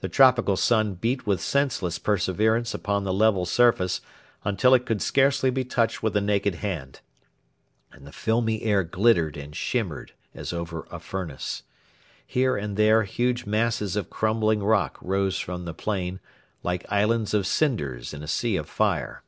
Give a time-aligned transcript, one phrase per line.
[0.00, 4.00] The tropical sun beat with senseless perseverance upon the level surface
[4.42, 7.00] until it could scarcely be touched with a naked hand,
[7.92, 11.64] and the filmy air glittered and shimmered as over a furnace.
[12.26, 16.18] Here and there huge masses of crumbling rock rose from the plain,
[16.62, 19.22] like islands of cinders in a sea of fire.